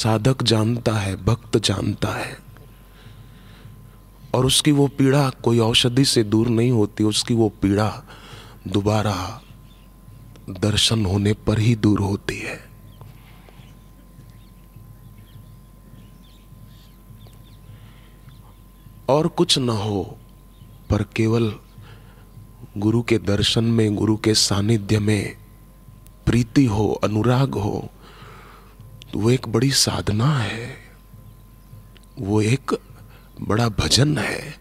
साधक 0.00 0.42
जानता 0.42 0.92
है, 0.92 1.24
भक्त 1.24 1.56
जानता 1.56 2.08
है। 2.08 2.38
और 4.34 4.46
उसकी 4.46 4.72
वो 4.72 4.88
पीड़ा 4.88 5.30
कोई 5.30 5.58
औषधि 5.58 6.04
से 6.04 6.24
दूर 6.24 6.48
नहीं 6.48 6.70
होती, 6.70 7.04
उसकी 7.04 7.34
वो 7.34 7.48
पीड़ा 7.48 8.02
दोबारा 8.68 9.40
दर्शन 10.50 11.06
होने 11.06 11.32
पर 11.32 11.58
ही 11.58 11.76
दूर 11.76 12.00
होती 12.00 12.38
है। 12.38 12.60
और 19.08 19.28
कुछ 19.28 19.58
न 19.58 19.68
हो, 19.68 20.16
पर 20.90 21.02
केवल 21.02 21.54
गुरु 22.76 23.02
के 23.02 23.18
दर्शन 23.18 23.64
में, 23.64 23.96
गुरु 23.96 24.16
के 24.16 24.34
सानिध्य 24.34 24.98
में 24.98 25.36
प्रीति 26.26 26.64
हो, 26.64 27.00
अनुराग 27.04 27.54
हो 27.54 27.90
तो 29.12 29.18
वो 29.18 29.30
एक 29.30 29.48
बड़ी 29.48 29.70
साधना 29.70 30.38
है। 30.38 30.76
वो 32.18 32.42
एक 32.42 32.78
बड़ा 33.40 33.68
भजन 33.68 34.18
है। 34.18 34.54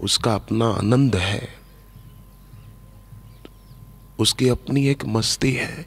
उसका 0.00 0.34
अपना 0.34 0.66
आनंद 0.66 1.16
है। 1.16 1.48
उसकी 4.18 4.48
अपनी 4.48 4.86
एक 4.86 5.04
मस्ती 5.04 5.52
है। 5.52 5.86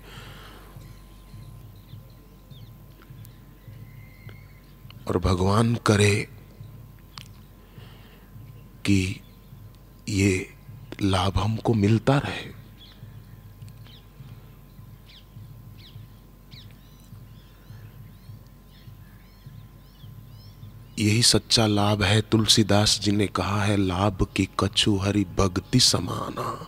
और 5.07 5.17
भगवान 5.17 5.75
करे 5.75 6.27
कि 8.85 9.21
ये 10.09 10.56
लाभ 11.01 11.37
हमको 11.37 11.73
मिलता 11.73 12.17
रहे। 12.17 12.57
यही 20.99 21.23
सच्चा 21.23 21.67
लाभ 21.67 22.03
है, 22.03 22.21
तुलसीदास 22.21 22.99
जी 22.99 23.11
ने 23.11 23.27
कहा 23.27 23.63
है, 23.63 23.77
लाभ 23.77 24.27
की 24.35 24.49
कछु 24.59 24.97
हरि 24.97 25.23
भक्ति 25.23 25.79
समाना। 25.79 26.67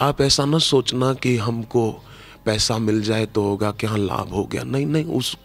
आप 0.00 0.20
ऐसा 0.20 0.44
ना 0.44 0.58
सोचना 0.58 1.14
कि 1.14 1.36
हमको 1.36 2.04
पैसा 2.44 2.78
मिल 2.78 3.02
जाए 3.02 3.26
तो 3.26 3.42
होगा 3.42 3.70
कि 3.70 3.86
हाँ 3.86 3.98
लाभ 3.98 4.28
हो 4.28 4.44
गया। 4.44 4.62
नहीं 4.62 4.86
नहीं, 4.86 5.04
उस, 5.04 5.38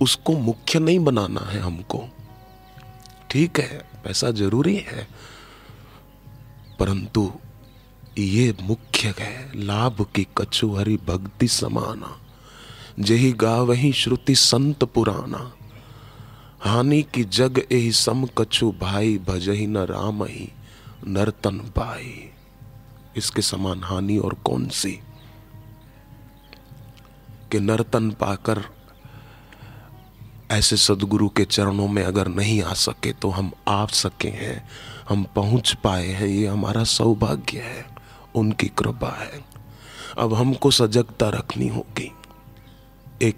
उसको 0.00 0.38
मुख्य 0.38 0.78
नहीं 0.78 0.98
बनाना 1.00 1.40
है 1.40 1.60
हमको। 1.60 2.04
ठीक 3.30 3.60
है, 3.60 3.90
पैसा 4.04 4.30
ज़रूरी 4.30 4.76
है। 4.76 5.08
परंतु 6.78 7.32
ये 8.18 8.56
मुख्य 8.62 9.14
है, 9.18 9.52
लाभ 9.64 10.06
की 10.14 10.26
कछु 10.38 10.74
हरि 10.74 10.96
भक्ति 10.96 11.48
समाना। 11.48 12.20
जही 13.00 13.32
गा 13.32 13.56
वही 13.56 13.92
श्रुति 13.92 14.34
संत 14.34 14.84
पुराना। 14.84 15.52
हानि 16.60 17.02
की 17.02 17.24
जग 17.24 17.62
एही 17.72 17.92
सम 17.92 18.26
कछु 18.38 18.74
भाई 18.80 19.18
भजही 19.18 19.66
न 19.66 19.78
राम 19.78 20.24
ही 20.24 20.52
नर्तन 21.06 21.58
पाई 21.58 22.30
इसके 23.16 23.42
समान 23.42 23.84
हानि 23.84 24.18
और 24.18 24.34
कौन 24.34 24.68
सी? 24.68 25.00
कि 27.52 27.60
नर्तन 27.60 28.10
पाकर 28.10 28.64
ऐसे 30.50 30.76
सदगुरु 30.76 31.28
के 31.28 31.44
चरणों 31.44 31.88
में 31.88 32.02
अगर 32.04 32.28
नहीं 32.28 32.62
आ 32.62 32.72
सके 32.72 33.12
तो 33.12 33.30
हम 33.30 33.52
आ 33.68 33.86
सके 33.86 34.28
हैं। 34.28 34.68
हम 35.08 35.24
पहुँच 35.36 35.72
पाए 35.74 36.06
हैं, 36.06 36.26
ये 36.26 36.46
हमारा 36.46 36.84
सौभाग्य 36.84 37.60
है, 37.60 37.84
उनकी 38.34 38.66
कृपा 38.68 39.10
है। 39.10 39.40
अब 40.18 40.34
हमको 40.34 40.70
सजगता 40.70 41.28
रखनी 41.28 41.68
होगी। 41.68 42.10
एक 43.22 43.36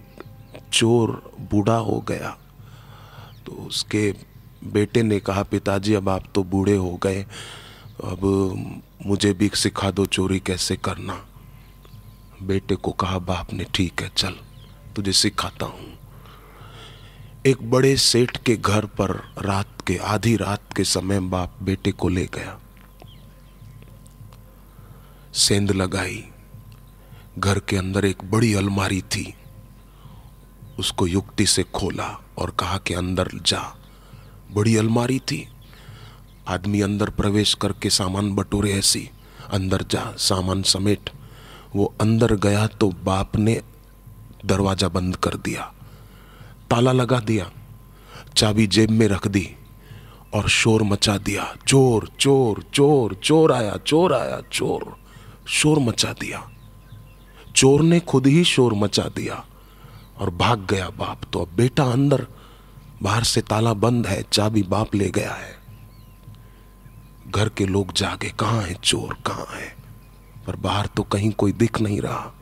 चोर 0.73 1.11
बूढ़ा 1.51 1.77
हो 1.77 2.01
गया 2.01 2.37
तो 3.47 3.53
उसके 3.67 4.11
बेटे 4.65 5.03
ने 5.03 5.19
कहा, 5.21 5.43
पिताजी, 5.43 5.95
अब 5.95 6.09
आप 6.09 6.25
तो 6.35 6.43
बूढ़े 6.45 6.77
हो 6.77 6.99
गए, 7.03 7.23
अब 8.05 8.21
मुझे 9.07 9.33
भी 9.33 9.51
सिखा 9.55 9.91
दो 9.91 10.07
चोरी 10.07 10.39
कैसे 10.41 10.77
करना। 10.77 11.21
बेटे 12.43 12.75
को 12.75 12.93
कहा, 12.93 13.19
बाप 13.21 13.53
ने, 13.53 13.65
ठीक 13.75 14.03
है, 14.03 14.11
चल, 14.17 14.35
तुझे 14.97 15.13
सिखाता 15.13 15.67
हूँ। 15.67 15.99
एक 17.47 17.71
बड़े 17.71 17.97
सेठ 17.97 18.37
के 18.37 18.57
घर 18.57 18.87
पर 18.99 19.11
रात 19.39 19.80
के 19.91 19.97
आधी 19.97 20.37
रात 20.37 20.73
के 20.77 20.85
समय 20.85 21.21
बाप 21.21 21.57
बेटे 21.63 21.93
को 21.93 22.09
ले 22.09 22.27
गया। 22.27 22.61
सेंध 25.35 25.73
लगाई। 25.73 26.25
घर 27.39 27.59
के 27.59 27.77
अंदर 27.77 28.05
एक 28.05 28.31
बड़ी 28.31 28.55
अलमारी 28.55 29.03
थी। 29.03 29.35
उसको 30.79 31.07
युक्ति 31.07 31.47
से 31.47 31.63
खोला 31.63 32.23
और 32.39 32.51
कहा 32.51 32.79
कि 32.79 32.95
अंदर 32.95 33.29
जा। 33.35 33.77
बड़ी 34.53 34.77
अलमारी 34.77 35.19
थी। 35.19 35.49
आदमी 36.49 36.81
अंदर 36.81 37.11
प्रवेश 37.11 37.55
करके 37.55 37.91
सामान 37.91 38.35
बटोरे 38.35 38.73
ऐसी, 38.73 39.11
अंदर 39.51 39.83
जा, 39.83 40.15
सामान 40.19 40.63
समेट। 40.63 41.11
वो 41.77 41.95
अंदर 42.01 42.35
गया 42.35 42.67
तो 42.67 42.89
बाप 42.89 43.37
ने 43.37 43.63
दरवाज़ा 44.47 44.89
बंद 44.89 45.17
कर 45.17 45.35
दिया। 45.35 45.73
ताला 46.71 46.93
लगा 46.93 47.21
दिया। 47.21 47.51
चाबी 48.37 48.67
जेब 48.67 48.91
में 48.91 49.09
रख 49.09 49.29
दी। 49.29 49.57
और 50.35 50.49
शोर 50.49 50.83
मचा 50.83 51.19
दिया। 51.19 51.57
चोर 51.67 52.11
चोर 52.21 52.65
चोर 52.75 53.15
चोर 53.15 53.53
आया 53.53 53.77
चोर 53.77 54.15
आया 54.15 54.41
चोर 54.53 54.97
शोर 55.49 55.79
मचा 55.79 56.13
दिया। 56.13 56.51
चोर 57.57 57.83
ने 57.83 58.01
खुद 58.01 58.27
ही 58.27 58.45
शोर 58.45 58.75
मचा 58.75 59.03
दिया 59.03 59.45
और 60.19 60.31
भाग 60.31 60.67
गया 60.71 60.91
बाप। 60.91 61.21
तो 61.33 61.45
अब 61.45 61.49
बेटा 61.57 61.85
अंदर, 61.85 62.27
बाहर 63.03 63.23
से 63.23 63.41
ताला 63.41 63.75
बंद 63.75 64.07
है, 64.07 64.25
चाबी 64.33 64.63
बाप 64.63 64.95
ले 64.95 65.11
गया 65.11 65.33
है। 65.33 65.57
घर 67.31 67.49
के 67.49 67.67
लोग 67.67 67.93
जागे, 67.93 68.29
कहाँ 68.29 68.63
है 68.63 68.75
चोर, 68.75 69.17
कहाँ 69.27 69.47
है? 69.51 69.77
पर 70.47 70.57
बाहर 70.57 70.87
तो 70.87 71.03
कहीं 71.03 71.31
कोई 71.31 71.53
दिख 71.53 71.81
नहीं 71.81 72.01
रहा। 72.01 72.35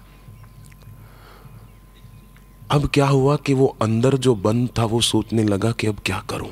अब 2.70 2.90
क्या 2.94 3.06
हुआ 3.06 3.36
कि 3.36 3.54
वो 3.54 3.76
अंदर 3.82 4.16
जो 4.16 4.34
बंद 4.34 4.68
था, 4.78 4.84
वो 4.84 5.00
सोचने 5.00 5.44
लगा 5.44 5.72
कि 5.72 5.86
अब 5.86 5.96
क्या 6.06 6.24
करूँ? 6.30 6.50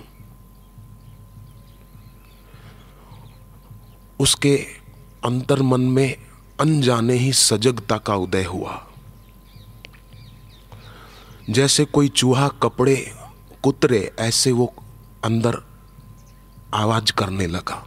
उसके 4.21 4.56
अंतर 5.25 5.62
मन 5.62 5.81
में 5.81 6.16
अनजाने 6.60 7.15
ही 7.15 7.32
सजगता 7.32 7.97
का 7.99 8.15
उदय 8.15 8.44
हुआ। 8.44 8.82
जैसे 11.50 11.84
कोई 11.84 12.09
चूहा 12.09 12.49
कपड़े 12.62 12.97
कुतरे, 13.62 14.12
ऐसे 14.19 14.53
वो 14.53 14.75
अंदर 15.25 15.62
आवाज़ 16.75 17.12
करने 17.12 17.47
लगा। 17.47 17.87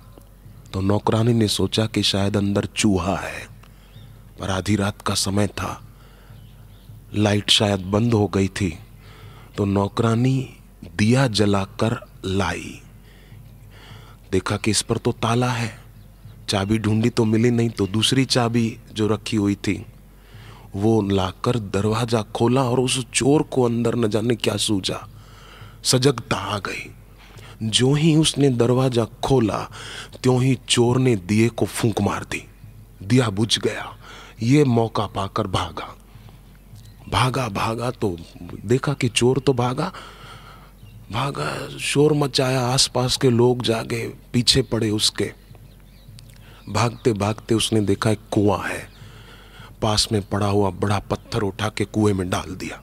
तो 0.74 0.82
नौकरानी 0.82 1.34
ने 1.34 1.48
सोचा 1.48 1.86
कि 1.86 2.04
शायद 2.04 2.38
अंदर 2.38 2.66
चूहा 2.66 3.16
है, 3.18 3.48
पर 4.40 4.50
आधी 4.50 4.76
रात 4.76 5.02
का 5.02 5.14
समय 5.14 5.48
था। 5.48 5.82
लाइट 7.14 7.50
शायद 7.50 7.80
बंद 7.82 8.14
हो 8.14 8.28
गई 8.28 8.48
थी 8.48 8.78
तो 9.58 9.66
नौकरानी 9.66 10.50
दिया 10.96 11.28
जलाकर 11.28 12.00
लाई। 12.26 12.82
देखा 14.32 14.58
कि 14.58 14.72
इस 14.72 14.82
पर 14.82 14.98
तो 14.98 15.12
ताला 15.12 15.52
है। 15.52 15.89
चाबी 16.50 16.78
ढूंढी 16.78 17.10
तो 17.10 17.26
मिली 17.26 17.52
नहीं 17.52 17.70
तो 17.70 17.88
दूसरी 17.88 18.26
चाबी 18.26 18.78
जो 18.94 19.08
रखी 19.08 19.38
हुई 19.38 19.56
थी, 19.56 19.86
वो 20.76 21.02
लाकर 21.02 21.60
दरवाज़ा 21.60 22.22
खोला 22.36 22.64
और 22.64 22.80
उस 22.80 23.06
चोर 23.14 23.42
को 23.44 23.64
अंदर 23.64 23.96
न 23.96 24.08
जाने 24.10 24.36
क्या 24.36 24.56
सूझा। 24.58 25.08
सजगता 25.84 26.38
आ 26.38 26.58
गई। 26.58 26.90
जो 27.64 27.94
ही 27.94 28.16
उसने 28.16 28.50
दरवाज़ा 28.50 29.06
खोला, 29.24 29.58
त्यों 30.24 30.42
ही 30.44 30.58
चोर 30.70 30.98
ने 30.98 31.16
दिए 31.16 31.50
को 31.50 31.66
फूंक 31.66 32.02
मार 32.02 32.24
दी। 32.24 32.44
दिया 33.04 33.30
बुझ 33.30 33.60
गया। 33.60 33.96
ये 34.44 34.64
मौका 34.64 35.06
पाकर 35.06 35.48
भागा। 35.48 35.96
भागा 37.10 37.48
भागा 37.48 37.92
तो 37.92 38.16
देखा 38.66 38.94
कि 38.94 39.08
चोर 39.10 39.40
तो 39.40 39.54
भागा। 39.54 39.92
भागा, 41.12 41.78
शोर 41.80 42.14
मचाया, 42.14 42.62
आसपास 42.62 43.18
के 43.18 43.30
लोग 43.30 43.62
जागे, 43.62 44.08
पीछे 44.34 44.62
पड़े 44.62 44.90
उसके। 44.90 45.32
भागते 46.70 47.14
भागते 47.14 47.56
उसने 47.56 47.82
देखा 47.82 48.10
एक 48.10 48.20
कुआँ 48.32 48.60
है। 48.60 48.90
पास 49.82 50.08
में 50.12 50.22
पड़ा 50.22 50.48
हुआ 50.48 50.70
बड़ा 50.70 51.00
पत्थर 51.00 51.40
उठा 51.40 51.70
के 51.70 51.86
कुएँ 51.86 52.14
में 52.14 52.30
डाल 52.30 52.56
दिया। 52.56 52.82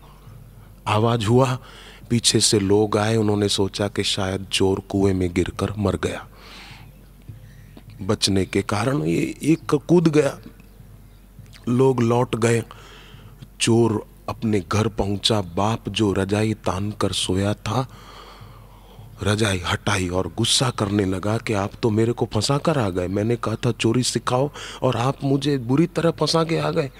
आवाज़ 0.86 1.26
हुआ, 1.26 1.58
पीछे 2.10 2.40
से 2.40 2.60
लोग 2.60 2.96
आए, 2.96 3.16
उन्होंने 3.16 3.48
सोचा 3.48 3.88
कि 3.88 4.04
शायद 4.04 4.46
चोर 4.52 4.80
कुएँ 4.80 5.14
में 5.14 5.34
गिरकर 5.34 5.72
मर 5.78 5.96
गया। 5.96 6.28
बचने 8.02 8.44
के 8.44 8.62
कारण 8.62 9.02
ये 9.02 9.34
एक 9.42 9.74
कूद 9.74 10.08
गया। 10.08 10.38
लोग 11.68 12.02
लौट 12.02 12.36
गए। 12.36 12.62
चोर 13.60 14.06
अपने 14.28 14.60
घर 14.60 14.88
पहुँचा। 14.88 15.40
बाप 15.40 15.88
जो 15.88 16.12
रजाई 16.12 16.54
तान 16.54 16.90
कर 16.90 17.12
सोया 17.12 17.54
था 17.54 17.88
रजाई 19.22 19.62
हटाई 19.66 20.08
और 20.08 20.32
गुस्सा 20.36 20.70
करने 20.70 21.04
लगा 21.04 21.38
कि 21.38 21.52
आप 21.52 21.72
तो 21.82 21.90
मेरे 21.90 22.12
को 22.12 22.28
फंसा 22.34 22.58
कर 22.58 22.78
आ 22.78 22.88
गए। 22.90 23.08
मैंने 23.08 23.36
कहा 23.36 23.54
था, 23.54 23.72
चोरी 23.72 24.02
सिखाओ 24.02 24.50
और 24.82 24.96
आप 24.96 25.24
मुझे 25.24 25.58
बुरी 25.58 25.86
तरह 25.86 26.10
फंसा 26.10 26.44
के 26.44 26.58
आ 26.58 26.70
गए। 26.70 26.90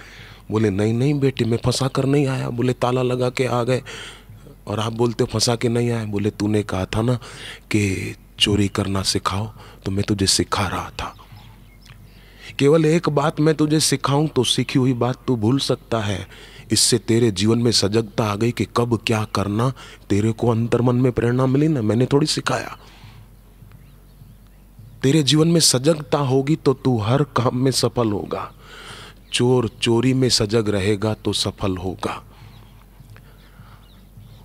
बोले, 0.51 0.69
नहीं 0.69 0.93
नहीं 0.93 1.19
बेटे, 1.19 1.45
मैं 1.45 1.59
फंसा 1.65 1.87
कर 1.87 2.05
नहीं 2.05 2.27
आया। 2.27 2.49
बोले, 2.49 2.73
ताला 2.73 3.01
लगा 3.01 3.29
के 3.29 3.45
आ 3.45 3.63
गए। 3.63 3.81
और 4.67 4.79
आप 4.79 4.93
बोलते, 4.93 5.23
फंसा 5.23 5.55
के 5.55 5.69
नहीं 5.69 5.91
आए? 5.91 6.05
बोले, 6.05 6.29
तूने 6.29 6.63
कहा 6.63 6.85
था 6.85 7.01
ना 7.01 7.15
कि 7.71 8.15
चोरी 8.39 8.67
करना 8.67 9.01
सिखाओ 9.01 9.51
तो 9.85 9.91
मैं 9.91 10.03
तुझे 10.03 10.27
सिखा 10.27 10.67
रहा 10.67 10.89
था। 10.89 11.15
केवल 12.59 12.85
एक 12.85 13.09
बात 13.09 13.39
मैं 13.39 13.55
तुझे 13.55 13.79
सिखाऊं 13.79 14.27
तो 14.27 14.43
सीखी 14.43 14.79
हुई 14.79 14.93
बात 14.93 15.15
तू 15.27 15.35
भूल 15.35 15.59
सकता 15.59 15.99
है। 15.99 16.27
इससे 16.71 16.97
तेरे 16.97 17.31
जीवन 17.31 17.59
में 17.59 17.71
सजगता 17.71 18.23
आ 18.23 18.35
गई 18.35 18.51
कि 18.51 18.65
कब 18.77 18.99
क्या 19.07 19.23
करना, 19.35 19.73
तेरे 20.09 20.31
को 20.31 20.49
अंतर्मन 20.49 20.95
में 20.95 21.11
प्रेरणा 21.11 21.45
मिली 21.45 21.67
ना, 21.67 21.81
मैंने 21.81 22.05
थोड़ी 22.05 22.27
सिखाया। 22.27 22.77
तेरे 25.03 25.23
जीवन 25.23 25.47
में 25.47 25.59
सजगता 25.59 26.17
होगी 26.17 26.55
तो 26.55 26.73
तू 26.73 26.97
हर 26.97 27.23
काम 27.23 27.57
में 27.57 27.71
सफल 27.71 28.11
होगा। 28.11 28.51
चोर 29.33 29.69
चोरी 29.81 30.13
में 30.13 30.29
सजग 30.29 30.69
रहेगा 30.69 31.13
तो 31.13 31.33
सफल 31.33 31.77
होगा। 31.77 32.23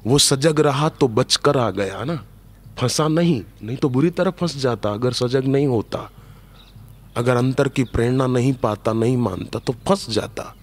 वो 0.07 0.19
सजग 0.19 0.61
रहा 0.61 0.89
तो 0.89 1.09
बचकर 1.09 1.57
आ 1.57 1.71
गया 1.71 2.05
ना। 2.05 2.25
फंसा 2.79 3.09
नहीं 3.09 3.43
नहीं 3.63 3.77
तो 3.77 3.89
बुरी 3.89 4.11
तरह 4.11 4.31
फंस 4.31 4.57
जाता, 4.57 4.91
अगर 4.91 5.13
सजग 5.13 5.47
नहीं 5.47 5.67
होता। 5.67 6.11
अगर 7.17 7.37
अंतर 7.37 7.69
की 7.69 7.85
प्रेरणा 7.85 8.27
नहीं 8.27 8.53
पाता, 8.53 8.93
नहीं 8.93 9.17
मानता 9.17 9.59
तो 9.59 9.75
फंस 9.87 10.11
जाता। 10.11 10.55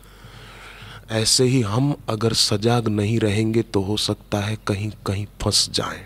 ऐसे 1.12 1.44
ही 1.44 1.62
हम 1.62 1.96
अगर 2.10 2.34
सजाग 2.34 2.88
नहीं 2.88 3.20
रहेंगे 3.20 3.62
तो 3.62 3.82
हो 3.82 3.98
सकता 3.98 4.40
है 4.40 4.58
कहीं 4.68 4.92
कहीं 5.06 5.28
फंस 5.42 5.70
जाएँ। 5.70 6.06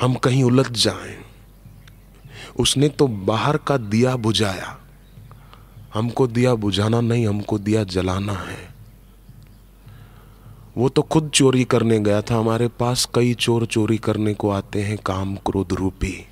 हम 0.00 0.14
कहीं 0.14 0.44
उलझ 0.44 0.70
जाएँ। 0.70 1.16
उसने 2.60 2.88
तो 2.88 3.06
बाहर 3.06 3.56
का 3.56 3.76
दिया 3.76 4.16
बुझाया। 4.16 4.78
हमको 5.94 6.26
दिया 6.26 6.54
बुझाना 6.54 7.00
नहीं, 7.00 7.26
हमको 7.26 7.58
दिया 7.58 7.84
जलाना 7.84 8.32
है। 8.32 8.68
वो 10.76 10.88
तो 10.88 11.02
खुद 11.02 11.30
चोरी 11.34 11.64
करने 11.64 12.00
गया 12.00 12.22
था। 12.22 12.36
हमारे 12.36 12.68
पास 12.68 13.08
कई 13.14 13.34
चोर 13.34 13.66
चोरी 13.66 13.98
करने 13.98 14.34
को 14.34 14.50
आते 14.50 14.82
हैं, 14.82 14.98
काम 14.98 15.36
क्रोध 15.36 15.72
रूपी। 15.72 16.26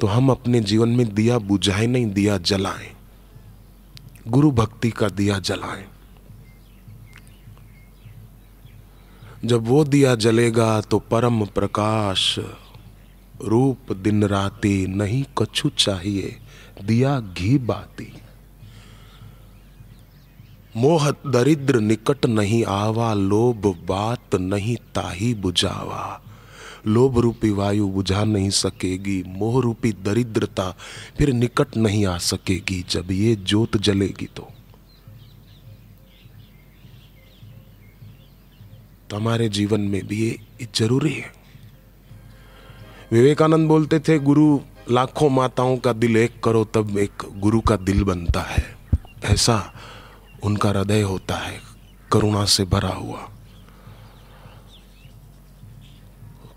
तो 0.00 0.06
हम 0.06 0.30
अपने 0.30 0.60
जीवन 0.60 0.88
में 0.88 1.14
दिया 1.14 1.38
बुझाए 1.38 1.86
नहीं, 1.86 2.06
दिया 2.06 2.38
जलाएँ। 2.38 2.97
गुरु 4.28 4.50
भक्ति 4.50 4.90
का 4.90 5.08
दिया 5.08 5.38
जलाएँ। 5.38 5.84
जब 9.44 9.66
वो 9.66 9.84
दिया 9.84 10.14
जलेगा 10.14 10.80
तो 10.80 10.98
परम 10.98 11.44
प्रकाश 11.46 12.38
रूप 13.44 13.92
दिन 13.92 14.24
राती 14.24 14.86
नहीं 14.86 15.24
कछु 15.38 15.68
चाहिए, 15.68 16.36
दिया 16.84 17.18
घी 17.20 17.58
बाती। 17.58 18.12
मोह 20.76 21.10
दरिद्र 21.26 21.80
निकट 21.80 22.26
नहीं 22.26 22.64
आवा, 22.64 23.12
लोभ 23.14 23.66
बात 23.88 24.34
नहीं 24.34 24.76
ताही 24.94 25.34
बुझावा। 25.34 26.20
लोभ 26.86 27.18
रूपी 27.18 27.50
वायु 27.50 27.88
बुझा 27.88 28.24
नहीं 28.24 28.50
सकेगी 28.50 29.22
मोह 29.26 29.62
रूपी 29.62 29.92
दरिद्रता 29.92 30.76
फिर 31.18 31.32
निकट 31.32 31.76
नहीं 31.76 32.06
आ 32.06 32.18
सकेगी, 32.18 32.84
जब 32.90 33.10
ये 33.10 33.36
ज्योत 33.36 33.76
जलेगी 33.76 34.28
तो। 34.36 34.48
तो 39.10 39.16
हमारे 39.16 39.48
जीवन 39.48 39.80
में 39.80 40.06
भी 40.06 40.22
ये 40.22 40.68
ज़रूरी 40.74 41.12
है। 41.12 41.32
विवेकानंद 43.12 43.68
बोलते 43.68 44.00
थे, 44.00 44.18
गुरु, 44.18 44.60
लाखों 44.90 45.30
माताओं 45.30 45.76
का 45.76 45.92
दिल 45.92 46.16
एक 46.16 46.42
करो, 46.44 46.64
तब 46.64 46.98
एक 46.98 47.12
गुरु 47.36 47.60
का 47.60 47.76
दिल 47.76 48.04
बनता 48.04 48.40
है। 48.40 48.76
ऐसा 49.24 49.74
उनका 50.42 50.68
हृदय 50.68 51.02
होता 51.02 51.36
है, 51.36 51.60
करुणा 52.12 52.44
से 52.44 52.64
भरा 52.64 52.88
हुआ। 52.88 53.30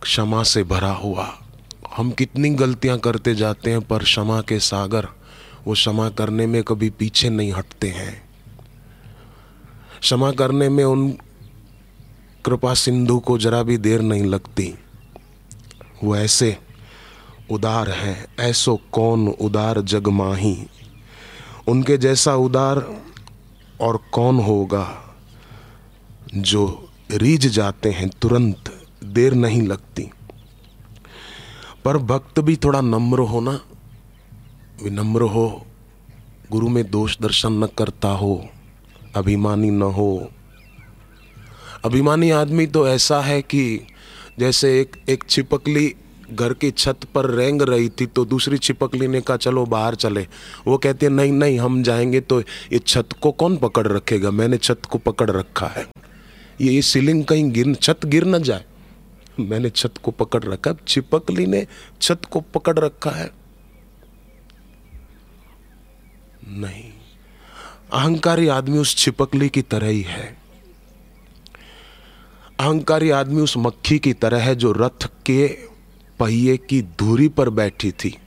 क्षमा 0.04 0.44
से 0.44 0.64
भरा 0.64 0.92
हुआ। 0.92 1.40
हम 1.96 2.12
कितनी 2.12 2.50
गलतियाँ 2.50 2.98
करते 3.00 3.36
जाते 3.36 3.72
हैं, 3.72 3.82
पर 3.82 4.04
क्षमा 4.04 4.42
के 4.42 4.60
सागर, 4.60 5.08
वो 5.68 5.74
क्षमा 5.74 6.10
करने 6.10 6.48
में 6.48 6.64
कभी 6.64 6.90
पीछे 6.90 7.30
नहीं 7.30 7.54
हटते 7.54 7.88
हैं। 7.88 8.30
क्षमा 10.02 10.32
करने 10.32 10.70
में 10.70 10.84
उन 10.84 11.10
कृपा 12.46 12.74
सिंधु 12.74 13.20
को 13.20 13.38
जरा 13.38 13.64
भी 13.64 13.78
देर 13.78 14.02
नहीं 14.02 14.24
लगती। 14.24 14.74
वो 16.04 16.16
ऐसे 16.16 16.58
उदार 17.52 17.90
हैं, 17.90 18.26
ऐसो 18.40 18.80
कौन 18.92 19.28
उदार 19.28 19.82
जग 19.82 20.08
माही 20.08 20.68
उनके 21.68 21.98
जैसा 21.98 22.36
उदार 22.36 23.00
और 23.82 24.00
कौन 24.12 24.40
होगा, 24.40 25.14
जो 26.36 26.90
रीझ 27.12 27.48
जाते 27.48 27.92
हैं 27.92 28.10
तुरंत। 28.10 28.71
देर 29.02 29.34
नहीं 29.34 29.62
लगती। 29.62 30.10
पर 31.86 31.98
भक्त 31.98 32.40
भी 32.40 32.56
थोड़ा 32.56 32.82
नम्र 32.82 33.20
हो 33.20 33.42
ना, 33.42 33.60
विनम्र 34.84 35.22
हो, 35.22 35.66
गुरु 36.52 36.70
में 36.70 36.92
दोष 36.92 37.18
दर्शन 37.22 37.54
न 37.54 37.68
करता 37.78 38.10
हो, 38.10 38.50
अभिमानी 39.16 39.70
न 39.70 39.82
हो। 39.82 40.30
अभिमानी 41.86 42.30
आदमी 42.32 42.68
तो 42.68 42.88
ऐसा 42.88 43.22
है 43.22 43.42
कि 43.42 43.88
जैसे 44.40 44.80
एक 44.82 44.96
एक 45.10 45.24
छिपकली 45.30 45.96
घर 46.32 46.54
की 46.54 46.72
छत 46.72 46.98
पर 47.16 47.30
रेंग 47.30 47.62
रही 47.62 47.90
थी 47.90 48.06
तो 48.06 48.26
दूसरी 48.26 48.58
छिपकली 48.58 49.08
ने 49.08 49.22
कहा, 49.22 49.38
चलो 49.38 49.66
बाहर 49.66 49.96
चले। 49.96 50.28
वो 50.68 50.78
कहती 50.78 51.06
है, 51.06 51.12
नहीं 51.12 51.32
नहीं, 51.32 51.60
हम 51.60 51.84
जाएँगे 51.84 52.22
तो 52.22 52.40
ये 52.42 52.80
छत 52.80 53.10
को 53.22 53.32
कौन 53.32 53.58
पकड़ 53.58 53.88
रखेगा? 53.88 54.32
मैंने 54.32 54.58
छत 54.58 54.82
को 54.90 54.98
पकड़ 54.98 55.32
रखा 55.32 55.68
है। 55.68 55.88
ये 56.62 56.82
सीलिंग 56.82 57.24
कहीं 57.26 57.52
गिर, 57.52 57.74
छत 57.76 58.06
गिर 58.06 58.26
न 58.26 58.44
जाए। 58.44 58.66
मैंने 59.40 59.70
छत 59.70 59.98
को 60.04 60.12
पकड़ 60.12 60.44
रखा 60.44 60.74
चिपकली 60.88 61.46
ने 61.46 61.66
छत 62.02 62.26
को 62.26 62.40
पकड़ 62.54 62.78
रखा 62.80 63.12
है। 63.12 63.30
नहीं, 66.48 66.92
अहंकारी 67.94 68.48
आदमी 68.48 68.78
उस 68.78 68.96
छिपकली 68.96 69.50
की 69.50 69.62
तरह 69.62 69.88
ही 69.88 70.02
है। 70.02 70.26
अहंकारी 72.60 73.10
आदमी 73.10 73.42
उस 73.42 73.58
मक्खी 73.58 74.00
की 74.00 74.14
तरह 74.14 74.44
है 74.44 74.56
जो 74.56 74.72
रथ 74.72 75.08
के 75.26 75.48
पहिए 76.20 76.58
की 76.60 76.82
धूरी 77.00 77.28
पर 77.28 77.50
बैठी 77.50 77.92
थी। 77.92 78.18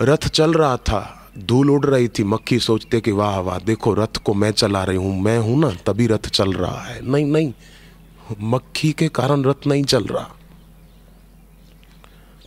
रथ 0.00 0.28
चल 0.28 0.52
रहा 0.52 0.76
था, 0.78 1.30
धूल 1.38 1.70
उड़ 1.70 1.84
रही 1.86 2.08
थी। 2.08 2.24
मक्खी 2.24 2.58
सोचते 2.58 3.00
कि 3.00 3.12
वाह 3.12 3.38
वाह, 3.38 3.58
देखो, 3.58 3.94
रथ 3.94 4.16
को 4.16 4.34
मैं 4.34 4.50
चला 4.52 4.84
रही 4.84 4.96
हूँ, 4.96 5.20
मैं 5.20 5.38
हूँ 5.38 5.58
ना, 5.60 5.70
तभी 5.86 6.06
रथ 6.06 6.28
चल 6.28 6.52
रहा 6.52 6.80
है। 6.80 7.00
नहीं 7.06 7.26
नहीं 7.26 7.52
मक्खी 8.40 8.92
के 8.92 9.08
कारण 9.08 9.44
रथ 9.44 9.66
नहीं 9.66 9.84
चल 9.84 10.04
रहा। 10.04 10.30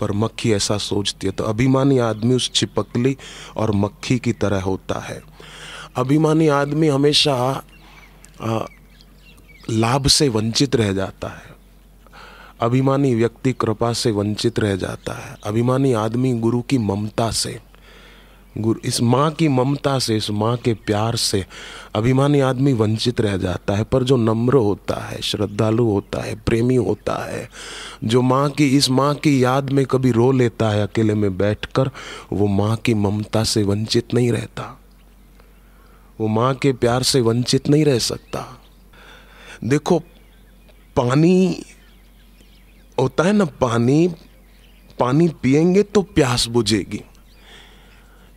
पर 0.02 0.12
मक्खी 0.12 0.52
ऐसा 0.54 0.78
सोचती 0.78 1.28
है 1.28 1.34
तो 1.34 1.44
अभिमानी 1.44 1.98
आदमी 1.98 2.36
उस 2.36 2.50
चिपकली 2.52 3.18
और 3.58 3.72
मक्खी 3.72 4.20
की 4.20 4.34
तरह 4.34 4.62
होता 4.62 5.00
है। 5.00 5.22
अभिमानी 5.96 6.48
आदमी 6.48 6.88
हमेशा 6.88 7.64
लाभ 9.70 10.08
से 10.08 10.30
वंचित 10.30 10.76
रह 10.76 10.94
जाता 10.94 11.28
है। 11.28 11.54
अभिमानी 12.62 13.16
व्यक्ति 13.16 13.54
कृपा 13.54 13.94
से 13.94 14.12
वंचित 14.12 14.60
रह 14.60 14.76
जाता 14.76 15.14
है। 15.14 15.36
अभिमानी 15.44 15.94
आदमी 15.94 16.34
गुरु 16.34 16.62
की 16.62 16.78
ममता 16.78 17.32
से। 17.32 17.60
गुरु, 18.58 18.80
इस 18.86 19.02
माँ 19.02 19.32
की 19.32 19.48
ममता 19.48 20.00
से, 20.00 20.18
इस 20.18 20.32
माँ 20.32 20.58
के 20.58 20.74
प्यार 20.74 21.16
से 21.16 21.46
अभिमानी 21.96 22.40
आदमी 22.40 22.74
वंचित 22.74 23.22
रह 23.22 23.38
जाता 23.38 23.76
है, 23.76 23.84
पर 23.84 24.04
जो 24.04 24.18
नम्र 24.18 24.54
होता 24.54 24.96
है, 24.96 25.22
श्रद्धालु 25.22 25.86
होता 25.86 26.22
है, 26.22 26.36
प्रेमी 26.36 26.76
होता 26.76 27.26
है, 27.32 27.50
जो 28.04 28.22
माँ 28.22 28.50
की, 28.50 28.78
इस 28.78 28.90
माँ 28.90 29.16
की 29.16 29.44
याद 29.44 29.70
में 29.70 29.86
कभी 29.86 30.12
रो 30.12 30.32
लेता 30.32 30.70
है, 30.70 30.84
अकेले 30.84 31.14
में 31.14 31.38
बैठकर, 31.38 31.90
वो 32.34 32.48
माँ 32.48 32.76
की 32.76 32.94
ममता 32.94 33.44
से 33.44 33.64
वंचित 33.64 34.14
नहीं 34.14 34.32
रहता। 34.32 34.82
वो 36.20 36.28
माँ 36.28 36.56
के 36.56 36.74
प्यार 36.74 37.04
से 37.04 37.22
वंचित 37.22 37.70
नहीं 37.70 37.86
रह 37.86 38.00
सकता। 38.00 38.62
देखो, 39.64 40.00
पानी 40.96 41.64
होता 43.00 43.24
है 43.24 43.34
ना, 43.34 43.46
पानी 43.46 44.14
पानी 45.00 45.28
पिएँगे 45.28 45.84
तो 45.84 46.02
प्यास 46.02 46.48
बुझेगी। 46.48 47.02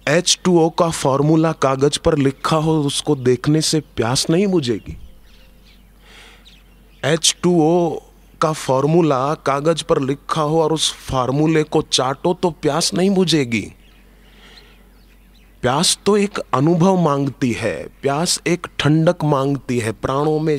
एच 0.08 0.38
टू 0.44 0.58
ओ 0.58 0.68
का 0.70 0.88
फॉर्मूला 0.90 1.52
कागज़ 1.52 1.98
पर 2.04 2.16
लिखा 2.18 2.56
हो, 2.56 2.80
उसको 2.82 3.16
देखने 3.16 3.60
से 3.60 3.80
प्यास 3.96 4.26
नहीं 4.30 4.46
बुझेगी। 4.46 4.96
एच 7.04 7.34
टू 7.42 7.52
ओ 7.62 8.00
का 8.40 8.52
फॉर्मूला 8.52 9.34
कागज़ 9.46 9.84
पर 9.84 10.00
लिखा 10.02 10.42
हो 10.42 10.62
और 10.62 10.72
उस 10.72 10.92
फार्मूले 11.08 11.62
को 11.62 11.82
चाटो 11.82 12.34
तो 12.34 12.50
प्यास 12.62 12.92
नहीं 12.94 13.10
बुझेगी। 13.10 13.66
प्यास 15.62 15.98
तो 16.06 16.16
एक 16.16 16.38
अनुभव 16.54 16.96
मांगती 16.96 17.52
है, 17.52 17.76
प्यास 18.02 18.40
एक 18.46 18.66
ठंडक 18.78 19.24
मांगती 19.24 19.78
है, 19.78 19.92
प्राणों 19.92 20.38
में 20.40 20.58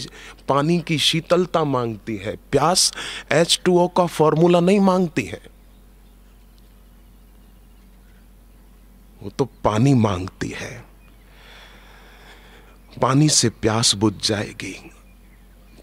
पानी 0.50 0.79
की 0.79 0.98
शीतलता 0.98 1.63
मांगती 1.63 2.18
है। 2.18 2.36
प्यास 2.51 2.91
एच 3.32 3.62
टू 3.65 3.79
ओ 3.79 3.88
का 3.88 4.06
फॉर्मूला 4.06 4.60
नहीं 4.60 4.79
मांगती 4.79 5.24
है। 5.24 5.41
वो 9.24 9.30
तो 9.30 9.46
पानी 9.64 9.94
मांगती 9.94 10.50
है। 10.50 10.86
पानी 13.02 13.30
से 13.30 13.50
प्यास 13.52 13.96
बुझ 13.96 14.14
जाएगी, 14.24 14.74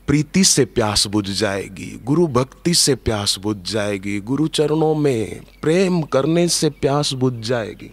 प्रीति 0.07 0.45
से 0.45 0.65
प्यास 0.65 1.07
बुझ 1.07 1.29
जाएगी, 1.31 1.91
गुरु 2.05 2.27
भक्ति 2.27 2.75
से 2.75 2.95
प्यास 2.95 3.37
बुझ 3.39 3.57
जाएगी, 3.73 4.19
गुरु 4.21 4.47
चरणों 4.49 4.95
में 4.95 5.41
प्रेम 5.63 6.03
करने 6.03 6.49
से 6.49 6.71
प्यास 6.71 7.13
बुझ 7.13 7.35
जाएगी। 7.35 7.91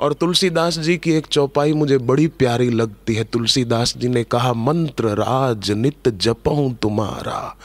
और 0.00 0.12
तुलसीदास 0.12 0.78
जी 0.78 0.96
की 0.96 1.12
एक 1.12 1.26
चौपाई 1.26 1.72
मुझे 1.72 1.98
बड़ी 1.98 2.26
प्यारी 2.26 2.70
लगती 2.70 3.14
है। 3.14 3.24
तुलसीदास 3.24 3.96
जी 3.96 4.08
ने 4.08 4.24
कहा, 4.24 4.52
मंत्र 4.52 5.08
राज 5.08 5.70
नित 5.70 6.08
जपऊ 6.08 6.72
तुम्हारा 6.72 7.56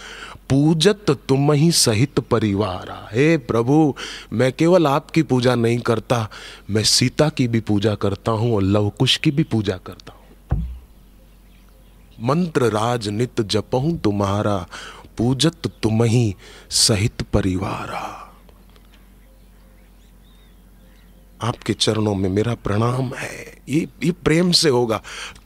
पूजत 0.49 1.05
तुम 1.29 1.51
ही 1.51 1.71
सहित 1.71 2.19
परिवार 2.19 2.91
हे 3.13 3.37
प्रभु, 3.37 3.93
मैं 4.33 4.51
केवल 4.53 4.87
आपकी 4.87 5.23
पूजा 5.23 5.55
नहीं 5.55 5.79
करता, 5.79 6.27
मैं 6.69 6.83
सीता 6.83 7.29
की 7.29 7.47
भी 7.47 7.59
पूजा 7.59 7.95
करता 7.95 8.31
हूँ 8.31 8.53
और 8.55 8.63
लवकुश 8.63 9.17
की 9.17 9.31
भी 9.31 9.43
पूजा 9.43 9.77
करता 9.77 10.13
हूँ। 10.13 10.63
मंत्र 12.21 12.69
राज 12.71 13.07
नित 13.09 13.41
जपहू 13.41 13.91
तुम्हारा, 13.97 14.57
पूजत 15.17 15.67
तुम 15.83 16.03
ही 16.03 16.35
सहित 16.69 17.21
परिवार 17.33 17.91
आपके 21.41 21.73
चरणों 21.73 22.13
में 22.15 22.29
मेरा 22.29 22.53
प्रणाम 22.55 23.11
है। 23.13 23.57
ये 23.69 23.87
ये 24.03 24.11
प्रेम 24.25 24.51
से 24.51 24.69
होगा, 24.69 24.97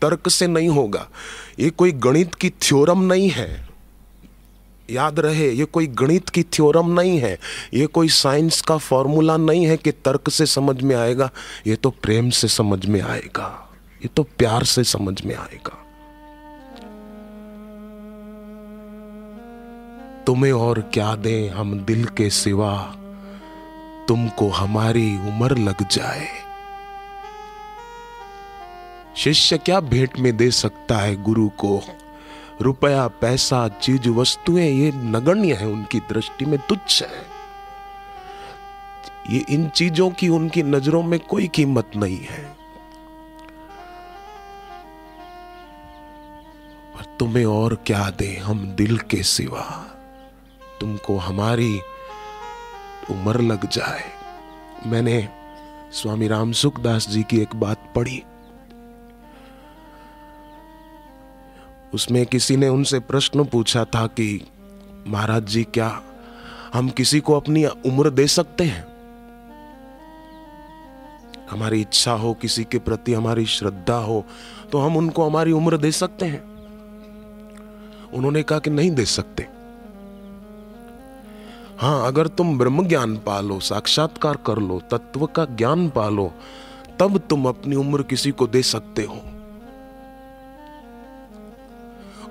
तर्क 0.02 0.30
से 0.30 0.48
नहीं 0.48 0.70
होगा। 0.70 1.08
ये 1.60 1.70
कोई 1.70 1.92
गणित 1.92 2.36
की 2.36 2.50
थ्योरम 2.62 3.02
नहीं 3.04 3.30
है। 3.30 3.71
याद 4.92 5.20
रहे, 5.20 5.50
ये 5.50 5.66
कोई 5.66 5.88
गणित 5.88 6.30
की 6.30 6.44
थ्योरम 6.44 6.90
नहीं 7.00 7.18
है, 7.20 7.38
ये 7.74 7.86
कोई 7.88 8.10
साइंस 8.10 8.62
का 8.62 8.78
फॉर्मूला 8.78 9.38
नहीं 9.38 9.66
है 9.66 9.78
कि 9.78 9.92
तर्क 9.92 10.30
से 10.30 10.46
समझ 10.46 10.82
में 10.82 10.96
आएगा, 10.96 11.30
ये 11.68 11.76
तो 11.76 11.90
प्रेम 12.04 12.30
से 12.30 12.48
समझ 12.48 12.86
में 12.86 13.02
आएगा, 13.02 13.48
ये 14.02 14.08
तो 14.08 14.24
प्यार 14.38 14.64
से 14.64 14.84
समझ 14.84 15.22
में 15.22 15.36
आएगा। 15.36 15.78
तुम्हें 20.26 20.52
और 20.52 20.80
क्या 20.94 21.16
दें 21.16 21.50
हम 21.50 21.80
दिल 21.80 22.06
के 22.08 22.30
सिवा, 22.30 22.78
तुमको 24.08 24.50
हमारी 24.50 25.10
उम्र 25.28 25.58
लग 25.58 25.88
जाए। 25.88 26.28
शिष्य 29.18 29.58
क्या 29.58 29.80
भेंट 29.80 30.20
में 30.20 30.36
दे 30.38 30.50
सकता 30.52 30.98
है 30.98 31.16
गुरु 31.24 31.50
को? 31.58 31.82
रुपया, 32.62 33.08
पैसा, 33.08 33.68
चीज़, 33.68 34.10
वस्तुएँ, 34.10 34.70
ये 34.70 34.92
नगण्य 34.92 35.54
है 35.54 35.68
उनकी 35.68 36.00
दृष्टि 36.00 36.46
में 36.46 36.60
तुच्छ 36.60 37.04
है। 37.04 37.32
ये 39.30 39.46
इन 39.50 39.70
चीज़ों 39.70 40.10
की 40.10 40.30
उनकी 40.30 40.64
नज़रों 40.64 41.04
में 41.04 41.20
कोई 41.20 41.48
कीमत 41.48 41.92
नहीं 41.96 42.20
है। 42.20 42.44
पर 46.96 47.18
तुम्हें 47.20 47.46
और 47.46 47.76
क्या 47.76 48.10
दे 48.10 48.38
हम 48.38 48.76
दिल 48.76 48.98
के 48.98 49.24
सिवा? 49.24 49.88
तुमको 50.82 51.18
हमारी 51.18 51.80
उम्र 53.12 53.42
लग 53.42 53.70
जाए। 53.70 54.04
मैंने 54.86 55.30
स्वामी 55.92 56.28
राम 56.28 56.52
सुखदास 56.52 57.08
जी 57.10 57.24
की 57.24 57.40
एक 57.40 57.56
बात 57.56 57.94
पढ़ी। 57.96 58.24
उसमें 61.94 62.26
किसी 62.26 62.58
ने 62.58 62.68
उनसे 62.68 63.00
प्रश्न 63.00 63.46
पूछा 63.46 63.86
था 63.86 64.08
कि, 64.08 64.48
महाराज 65.08 65.46
जी, 65.46 65.64
क्या 65.64 66.02
हम 66.74 66.90
किसी 66.90 67.20
को 67.20 67.34
अपनी 67.34 67.66
उम्र 67.66 68.10
दे 68.10 68.28
सकते 68.28 68.64
हैं? 68.64 68.92
हमारी 71.52 71.82
इच्छा 71.82 72.12
हो, 72.12 72.34
किसी 72.34 72.64
के 72.64 72.80
प्रति 72.80 73.14
हमारी 73.14 73.46
श्रद्धा 73.46 73.98
हो 73.98 74.26
तो 74.72 74.80
हम 74.80 74.98
उनको 74.98 75.26
हमारी 75.26 75.52
उम्र 75.52 75.78
दे 75.78 75.92
सकते 75.92 76.26
हैं। 76.26 76.42
उन्होंने 78.14 78.44
कहा 78.44 78.60
कि 78.60 78.70
नहीं 78.70 78.92
दे 78.92 79.06
सकते। 79.06 79.48
हाँ 81.78 82.08
अगर 82.08 82.28
तुम 82.28 82.58
ब्रह्म 82.58 82.88
ज्ञान 82.88 83.18
पालो, 83.18 83.60
साक्षात्कार 83.60 84.38
कर 84.46 84.58
लो, 84.58 84.82
तत्व 84.92 85.26
का 85.26 85.46
ज्ञान 85.46 85.90
पालो, 85.90 86.32
तब 87.00 87.18
तुम 87.18 87.46
अपनी 87.46 87.76
उम्र 87.76 88.04
किसी 88.04 88.32
को 88.32 88.48
दे 88.48 88.62
सकते 88.62 89.04
हो। 89.04 89.31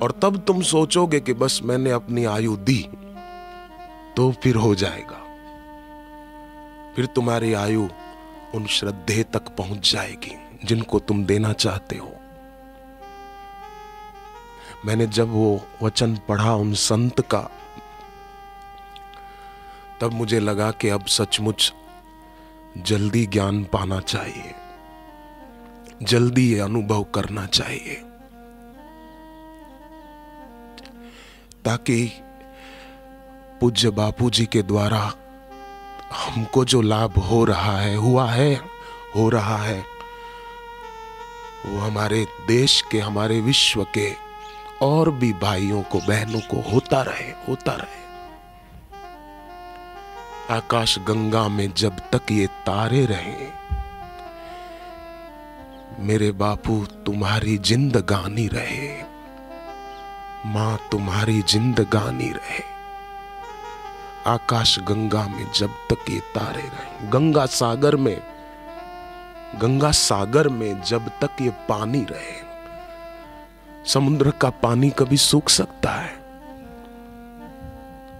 और 0.02 0.12
तब 0.23 0.37
तुम 0.47 0.62
सोचोगे 0.62 1.21
कि 1.21 1.33
बस 1.33 1.61
मैंने 1.64 1.90
अपनी 1.90 2.25
आयु 2.25 2.57
दी 2.57 2.78
तो 4.16 4.30
फिर 4.42 4.57
हो 4.57 4.75
जाएगा। 4.75 5.19
फिर 6.97 7.07
तुम्हारी 7.07 7.52
आयु 7.52 7.88
उन 8.54 8.66
श्रद्धे 8.66 9.23
तक 9.23 9.49
पहुँच 9.49 9.92
जाएगी, 9.92 10.37
जिनको 10.64 10.99
तुम 10.99 11.25
देना 11.25 11.52
चाहते 11.52 11.97
हो। 11.97 12.12
मैंने 14.85 15.07
जब 15.07 15.30
वो 15.30 15.61
वचन 15.83 16.16
पढ़ा 16.28 16.54
उन 16.54 16.73
संत 16.75 17.21
का, 17.21 17.40
तब 20.00 20.12
मुझे 20.12 20.40
लगा 20.40 20.71
कि 20.71 20.88
अब 20.88 21.07
सचमुच 21.07 21.73
जल्दी 22.78 23.26
ज्ञान 23.26 23.64
पाना 23.64 24.00
चाहिए, 24.00 24.54
जल्दी 26.02 26.52
ये 26.52 26.61
अनुभव 26.61 27.02
करना 27.14 27.47
चाहिए। 27.47 28.02
ताकि 31.64 32.12
पूज्य 33.61 33.90
बापू 33.90 34.31
जी 34.31 34.47
के 34.47 34.62
द्वारा 34.62 35.12
हमको 36.12 36.64
जो 36.64 36.81
लाभ 36.81 37.19
हो 37.19 37.45
रहा 37.45 37.79
है, 37.79 37.97
हुआ 37.97 38.31
है, 38.31 38.61
हो 39.17 39.29
रहा 39.29 39.57
है, 39.57 39.85
वो 41.67 41.79
हमारे 41.79 42.26
देश 42.49 42.85
के, 42.90 42.99
हमारे 42.99 43.40
विश्व 43.40 43.87
के 43.95 44.12
और 44.83 45.11
भी 45.11 45.33
भाइयों 45.33 45.83
को, 45.83 45.99
बहनों 45.99 46.40
को 46.40 46.71
होता 46.71 47.02
रहे 47.02 47.31
होता 47.49 47.73
रहे। 47.73 48.00
आकाश 50.55 50.99
गंगा 50.99 51.49
में 51.49 51.73
जब 51.76 51.99
तक 51.99 52.33
ये 52.33 52.47
तारे 52.47 53.07
रहे, 53.07 53.49
मेरे 55.99 56.33
बापू, 56.33 56.87
तुम्हारी 57.07 57.59
जिंदगानी 57.59 58.47
रहे। 58.49 59.10
माँ 60.47 60.78
तुम्हारी 60.92 61.40
जिंदगानी 61.42 62.30
रहे। 62.30 62.62
आकाश 64.26 64.78
गंगा 64.78 65.26
में 65.28 65.47
जब 65.52 65.70
तक 65.90 66.11
ये 66.11 66.20
तारे 66.35 66.62
रहे, 66.62 67.09
गंगा 67.09 67.44
सागर 67.47 67.97
में, 67.97 68.20
गंगा 69.61 69.90
सागर 69.90 70.49
में 70.49 70.80
जब 70.82 71.09
तक 71.20 71.42
ये 71.42 71.50
पानी 71.68 72.04
रहे, 72.11 72.38
समुद्र 73.85 74.30
का 74.30 74.50
पानी 74.62 74.90
कभी 74.90 75.16
सूख 75.16 75.49
सकता 75.49 75.90
है, 75.90 76.18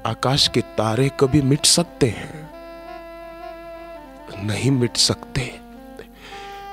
आकाश 0.07 0.49
के 0.49 0.61
तारे 0.79 1.11
कभी 1.21 1.43
मिट 1.43 1.67
सकते 1.67 2.09
हैं, 2.09 2.49
नहीं 4.45 4.71
मिट 4.71 4.97
सकते। 4.99 5.53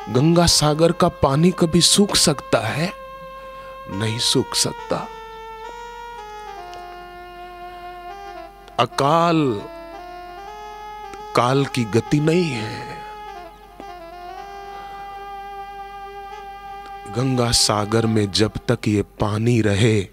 गंगा 0.09 0.45
सागर 0.45 0.91
का 0.91 1.07
पानी 1.21 1.51
कभी 1.51 1.81
सूख 1.81 2.15
सकता 2.15 2.67
है, 2.67 2.91
नहीं 3.91 4.17
सूख 4.19 4.55
सकता। 4.55 5.07
अकाल, 8.79 9.61
काल 11.35 11.65
की 11.65 11.83
गति 11.83 12.19
नहीं 12.19 12.43
है। 12.43 12.97
गंगा 17.15 17.51
सागर 17.51 18.05
में 18.05 18.31
जब 18.31 18.51
तक 18.67 18.87
ये 18.87 19.01
पानी 19.01 19.61
रहे, 19.61 20.07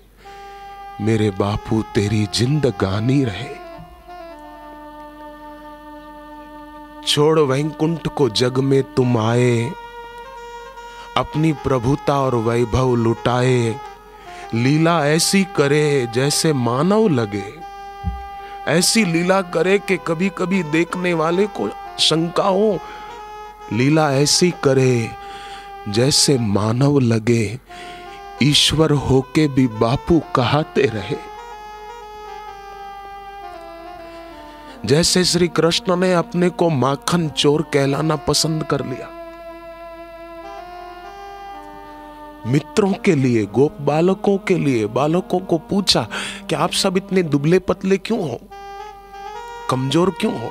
मेरे 1.01 1.31
बापू 1.31 1.83
तेरी 1.83 2.27
जिंदगानी 2.35 3.25
रहे। 3.25 3.55
छोड़ 7.07 7.41
वैकुंठ 7.41 8.09
को 8.09 8.29
जग 8.29 8.59
में 8.59 8.83
तुम 8.95 9.19
आए, 9.19 9.73
अपनी 11.17 11.53
प्रभुता 11.53 12.21
और 12.21 12.35
वैभव 12.35 12.95
लुटाए, 12.95 13.81
लीला 14.55 15.07
ऐसी 15.07 15.45
करे 15.45 16.09
जैसे 16.15 16.53
मानव 16.53 17.09
लगे। 17.09 17.64
ऐसी 18.69 19.05
लीला 19.05 19.43
करे 19.43 19.79
कि 19.79 19.97
कभी 19.97 20.29
कभी 20.29 20.63
देखने 20.63 21.15
वाले 21.15 21.47
को 21.47 21.69
शंका 21.99 22.45
हो। 22.45 22.79
लीला 23.73 24.13
ऐसी 24.13 24.51
करे 24.51 25.11
जैसे 25.89 26.39
मानव 26.39 26.99
लगे, 26.99 27.61
ईश्वर 28.43 28.91
होके 28.91 29.49
भी 29.49 29.67
बापू 29.67 30.23
कहते 30.37 30.83
रहे। 30.83 31.17
जैसे 34.85 35.25
श्री 35.25 35.49
कृष्ण 35.49 35.97
ने 35.97 36.13
अपने 36.15 36.49
को 36.51 36.69
माखन 36.71 37.29
चोर 37.29 37.63
कहलाना 37.63 38.17
पसंद 38.17 38.65
कर 38.65 38.85
लिया। 38.87 39.14
मित्रों 42.47 42.93
के 42.93 43.15
लिए, 43.15 43.45
गोप 43.47 43.77
बालकों 43.81 44.39
के 44.39 44.59
लिए, 44.59 44.87
बालकों 44.87 45.39
को 45.41 45.59
पूछा 45.59 46.07
कि 46.49 46.55
आप 46.55 46.73
सब 46.73 46.97
इतने 46.97 47.23
दुबले 47.23 47.59
पतले 47.59 47.99
क्यों 47.99 48.21
हो? 48.31 48.41
कमज़ोर 49.71 50.11
क्यों 50.11 50.33
हो? 50.41 50.51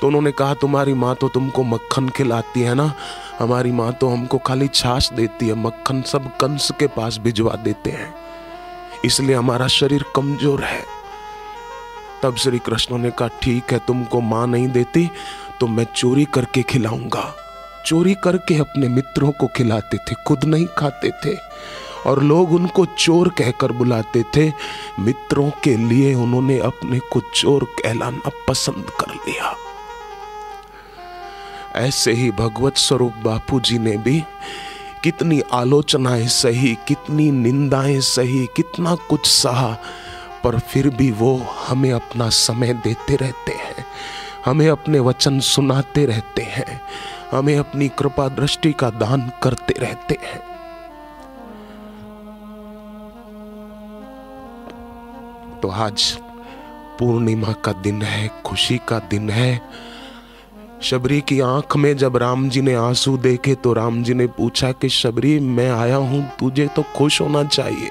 तो 0.00 0.06
उन्होंने 0.06 0.30
कहा, 0.32 0.54
तुम्हारी 0.54 0.94
माँ 0.94 1.14
तो 1.14 1.28
तुमको 1.28 1.62
मक्खन 1.62 2.08
खिलाती 2.08 2.60
है 2.60 2.74
ना? 2.74 2.92
हमारी 3.38 3.72
माँ 3.72 3.92
तो 3.92 4.08
हमको 4.08 4.38
खाली 4.38 4.68
छाछ 4.68 5.12
देती 5.12 5.48
है, 5.48 5.54
मक्खन 5.54 6.02
सब 6.02 6.36
कंस 6.36 6.70
के 6.78 6.86
पास 6.86 7.18
भिजवा 7.18 7.54
देते 7.54 7.90
हैं। 7.90 8.14
इसलिए 9.04 9.36
हमारा 9.36 9.66
शरीर 9.66 10.04
कमज़ोर 10.16 10.62
है। 10.64 10.84
तब 12.22 12.36
श्री 12.36 12.58
कृष्ण 12.58 12.98
ने 12.98 13.10
कहा, 13.10 13.28
ठीक 13.42 13.72
है, 13.72 13.78
तुमको 13.78 14.20
माँ 14.20 14.46
नहीं 14.46 14.68
देती 14.68 15.10
तो 15.60 15.66
मैं 15.66 15.84
चोरी 15.84 16.24
करके 16.24 16.62
खिलाऊँगा। 16.62 17.34
चोरी 17.86 18.14
करके 18.14 18.58
अपने 18.58 18.88
मित्रों 18.88 19.32
को 19.32 19.46
खिलाते 19.46 19.96
थे, 19.96 20.14
खुद 20.26 20.44
नहीं 20.44 20.66
खाते 20.66 21.10
थे। 21.10 21.38
और 22.06 22.22
लोग 22.22 22.52
उनको 22.52 22.86
चोर 22.86 23.28
कहकर 23.28 23.72
बुलाते 23.72 24.24
थे, 24.36 24.52
मित्रों 25.00 25.50
के 25.50 25.76
लिए 25.76 26.14
उन्होंने 26.14 26.58
अपने 26.58 26.98
को 26.98 27.20
चोर 27.34 27.64
कहलाना 27.64 28.30
पसंद 28.48 28.86
कर 29.00 29.14
लिया। 29.14 29.56
ऐसे 31.76 32.12
ही 32.12 32.30
भगवत 32.30 32.76
स्वरूप 32.76 33.12
बापू 33.12 33.60
जी 33.60 33.78
ने 33.78 33.96
भी 33.96 34.24
कितनी 35.04 35.42
आलोचनाएँ 35.52 36.26
सही, 36.26 36.78
कितनी 36.88 37.30
निंदाएँ 37.30 38.00
सही, 38.00 38.46
कितना 38.46 38.94
कुछ 38.94 39.26
सहा, 39.26 39.78
पर 40.44 40.58
फिर 40.58 40.88
भी 40.88 41.10
वो 41.10 41.46
हमें 41.66 41.92
अपना 41.92 42.28
समय 42.28 42.74
देते 42.74 43.16
रहते 43.16 43.52
हैं। 43.52 43.85
हमें 44.46 44.68
अपने 44.68 44.98
वचन 44.98 45.40
सुनाते 45.40 46.06
रहते 46.06 46.42
हैं। 46.42 46.80
हमें 47.32 47.58
अपनी 47.58 47.88
कृपा 47.88 48.28
दृष्टि 48.28 48.72
का 48.72 48.90
दान 48.90 49.32
करते 49.42 49.74
रहते 49.78 50.18
हैं। 50.22 50.40
तो 55.60 55.68
आज 55.68 56.18
पूर्णिमा 56.98 57.52
का 57.52 57.72
दिन 57.72 58.02
है, 58.02 58.30
खुशी 58.44 58.80
का 58.88 58.98
दिन 58.98 59.30
है। 59.30 59.60
शबरी 60.82 61.20
की 61.20 61.40
आँख 61.40 61.76
में 61.76 61.96
जब 61.96 62.16
राम 62.16 62.48
जी 62.48 62.60
ने 62.60 62.74
आँसू 62.74 63.16
देखे 63.16 63.54
तो 63.54 63.72
राम 63.72 64.02
जी 64.02 64.14
ने 64.14 64.26
पूछा 64.26 64.72
कि, 64.72 64.88
शबरी, 64.88 65.40
मैं 65.40 65.70
आया 65.70 65.96
हूँ, 65.96 66.30
तुझे 66.40 66.66
तो 66.66 66.84
खुश 66.96 67.20
होना 67.20 67.44
चाहिए। 67.44 67.90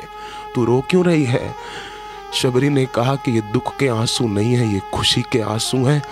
तू 0.56 0.66
रो 0.66 0.84
क्यों 0.90 1.06
रही 1.06 1.24
है? 1.24 1.56
शबरी 2.36 2.70
ने 2.70 2.86
कहा 2.86 3.15
कि 3.15 3.32
ये 3.32 3.42
दुख 3.42 3.77
के 3.77 3.88
आँसू 3.88 4.27
नहीं 4.27 4.54
है, 4.54 4.74
ये 4.74 4.82
खुशी 4.94 5.22
के 5.32 5.42
आँसू 5.42 5.86
हैं, 5.86 6.04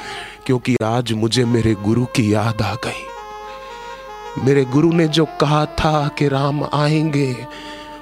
क्योंकि 0.46 0.76
आज 0.84 1.14
मुझे 1.14 1.46
मेरे 1.46 1.74
गुरु 1.74 2.06
की 2.06 2.34
याद 2.34 2.62
आ 2.62 2.76
गई। 2.76 3.06
मेरे 4.44 4.66
गुरु 4.66 4.92
ने 4.92 5.08
जो 5.08 5.26
कहा 5.26 5.66
था 5.66 6.08
कि 6.08 6.28
राम 6.28 6.64
आएँगे, 6.64 7.32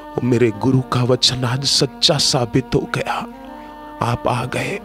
वो 0.09 0.21
मेरे 0.23 0.51
गुरु 0.51 0.81
का 0.81 1.03
वचन 1.03 1.43
आज 1.43 1.65
सच्चा 1.65 2.17
साबित 2.17 2.69
हो 2.75 2.89
गया। 2.95 3.13
आप 4.01 4.27
आ 4.27 4.45
गए। 4.45 4.79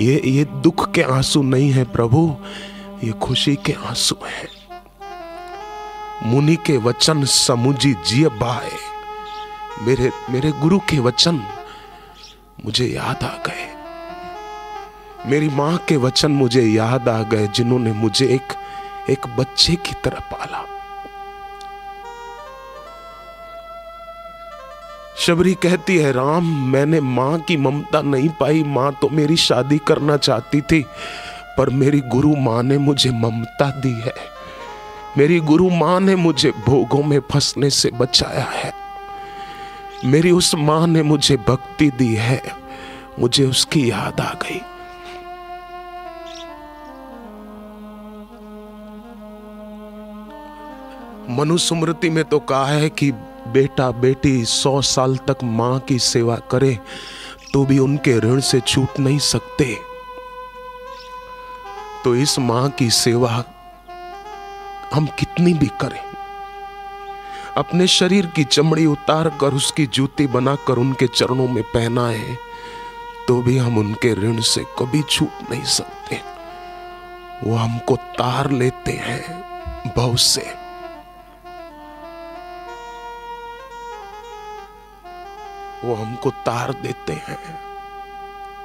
ये 0.00 0.22
ये 0.24 0.44
दुख 0.44 0.92
के 0.92 1.02
आँसू 1.02 1.42
नहीं 1.42 1.70
है 1.70 1.84
प्रभु, 1.84 2.36
ये 3.04 3.12
खुशी 3.12 3.54
के 3.54 3.72
आँसू 3.72 4.16
हैं। 4.26 4.48
मुनि 6.22 6.56
के 6.56 6.76
वचन 6.76 7.24
समुझी 7.24 7.94
जिय 8.06 8.28
बाए। 8.28 8.70
मेरे 9.82 10.10
मेरे 10.30 10.52
गुरु 10.52 10.78
के 10.78 10.98
वचन 10.98 11.42
मुझे 12.64 12.86
याद 12.86 13.24
आ 13.24 13.36
गए। 13.46 13.74
मेरी 15.30 15.48
माँ 15.48 15.78
के 15.78 15.96
वचन 15.96 16.30
मुझे 16.30 16.62
याद 16.62 17.08
आ 17.08 17.22
गए, 17.22 17.48
जिन्होंने 17.48 17.92
मुझे 17.92 18.26
एक 18.26 18.42
एक 19.10 19.36
बच्चे 19.38 19.74
की 19.74 19.92
तरह 20.04 20.20
पाला। 20.20 20.64
शबरी 25.16 25.54
कहती 25.54 25.96
है, 25.96 26.12
राम, 26.12 26.68
मैंने 26.68 27.00
माँ 27.00 27.40
की 27.40 27.56
ममता 27.56 28.02
नहीं 28.02 28.28
पाई। 28.28 28.62
माँ 28.62 28.98
तो 29.00 29.08
मेरी 29.08 29.36
शादी 29.36 29.78
करना 29.78 30.16
चाहती 30.16 30.60
थी, 30.60 30.86
पर 31.58 31.70
मेरी 31.70 32.00
गुरु 32.00 32.36
माँ 32.36 32.62
ने 32.62 32.78
मुझे 32.78 33.10
ममता 33.10 33.70
दी 33.70 34.00
है। 34.00 34.14
मेरी 35.18 35.40
गुरु 35.40 35.70
माँ 35.70 36.00
ने 36.00 36.16
मुझे 36.16 36.50
भोगों 36.50 37.02
में 37.02 37.20
फंसने 37.20 37.70
से 37.70 37.90
बचाया 37.90 38.44
है। 38.44 38.83
मेरी 40.04 40.30
उस 40.30 40.54
माँ 40.54 40.86
ने 40.86 41.02
मुझे 41.02 41.36
भक्ति 41.36 41.90
दी 41.90 42.14
है। 42.14 42.42
मुझे 43.18 43.46
उसकी 43.46 43.90
याद 43.90 44.20
आ 44.20 44.32
गई। 44.34 44.60
मनुस्मृति 51.30 52.10
में 52.10 52.24
तो 52.24 52.38
कहा 52.38 52.66
है 52.66 52.90
कि 52.90 53.10
बेटा 53.48 53.90
बेटी 53.90 54.44
सौ 54.44 54.80
साल 54.82 55.16
तक 55.16 55.38
माँ 55.44 55.78
की 55.80 55.98
सेवा 55.98 56.36
करे 56.36 56.78
तो 57.52 57.64
भी 57.64 57.78
उनके 57.78 58.18
ऋण 58.18 58.40
से 58.40 58.60
छूट 58.60 59.00
नहीं 59.00 59.18
सकते। 59.18 59.76
तो 62.04 62.14
इस 62.16 62.38
माँ 62.38 62.70
की 62.70 62.90
सेवा 62.90 63.44
हम 64.94 65.06
कितनी 65.06 65.54
भी 65.54 65.66
करें। 65.66 66.13
अपने 67.56 67.86
शरीर 67.86 68.26
की 68.26 68.44
चमड़ी 68.44 68.86
उतार 68.86 69.28
कर 69.28 69.54
उसकी 69.54 69.86
जूती 69.86 70.26
बनाकर 70.26 70.72
उनके 70.72 71.06
चरणों 71.06 71.48
में 71.48 71.62
पहनाए 71.62 72.36
तो 73.28 73.42
भी 73.42 73.58
हम 73.58 73.78
उनके 73.78 74.14
ऋण 74.14 74.40
से 74.40 74.64
कभी 74.78 75.02
छूट 75.02 75.50
नहीं 75.50 75.64
सकते। 75.64 76.20
वो 77.44 77.56
हमको 77.56 77.96
तार 77.96 78.50
लेते 78.50 78.92
हैं, 78.92 79.40
भव 79.96 80.16
से। 80.16 80.54
वो 85.84 85.94
हमको 85.94 86.30
तार 86.30 86.72
देते 86.72 87.12
हैं। 87.12 87.58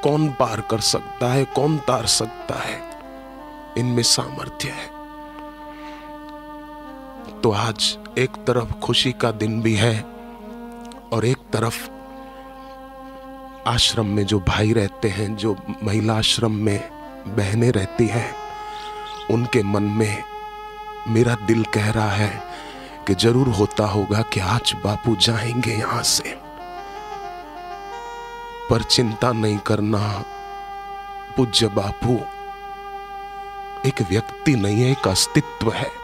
कौन 0.04 0.30
पार 0.30 0.62
कर 0.62 0.80
सकता 0.80 1.34
है, 1.34 1.46
कौन 1.46 1.78
तार 1.78 2.06
सकता 2.06 2.60
है? 2.60 2.82
इनमें 3.78 4.04
सामर्थ्य 4.04 4.70
है। 4.70 4.99
तो 7.30 7.52
आज 7.52 7.98
एक 8.18 8.30
तरफ़ 8.30 8.74
खुशी 8.74 9.12
का 9.12 9.32
दिन 9.32 9.62
भी 9.62 9.74
है 9.76 10.06
और 11.14 11.26
एक 11.26 11.38
तरफ़ 11.38 11.90
आश्रम 13.70 14.06
में 14.06 14.26
जो 14.26 14.40
भाई 14.40 14.74
रहते 14.74 15.10
हैं, 15.10 15.36
जो 15.36 15.56
महिला 15.84 16.14
आश्रम 16.14 16.52
में 16.52 16.90
बहनें 17.28 17.72
रहती 17.72 18.08
हैं, 18.08 18.36
उनके 19.32 19.64
मन 19.64 19.84
में 19.84 20.24
मेरा 21.08 21.36
दिल 21.36 21.64
कह 21.64 21.92
रहा 21.92 22.10
है 22.10 22.44
कि 23.08 23.16
ज़रूर 23.16 23.48
होता 23.48 23.86
होगा 23.86 24.22
कि 24.22 24.40
आज 24.40 24.76
बापू 24.84 25.16
जाएँगे 25.16 25.72
यहाँ 25.72 26.04
से। 26.04 26.38
पर 28.70 28.84
चिंता 28.84 29.32
नहीं 29.32 29.58
करना, 29.58 30.24
पूज्य 31.38 31.68
बापू, 31.68 32.20
एक 33.88 34.02
व्यक्ति 34.02 34.56
नहीं 34.56 34.82
है, 34.82 34.92
एक 34.92 35.08
अस्तित्व 35.08 35.72
है। 35.72 35.99